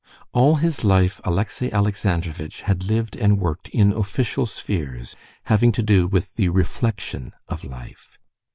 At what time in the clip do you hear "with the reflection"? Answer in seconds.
6.07-7.33